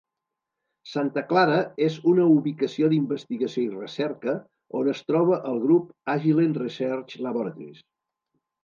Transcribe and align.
Santa 0.91 1.23
Clara 1.31 1.57
és 1.87 1.97
una 2.13 2.25
ubicació 2.37 2.89
d'investigació 2.95 3.67
i 3.67 3.77
recerca, 3.77 4.37
on 4.81 4.93
es 4.97 5.05
troba 5.13 5.41
el 5.53 5.63
grup 5.69 5.97
Agilent 6.19 6.61
Research 6.67 7.19
Laboratories. 7.29 7.89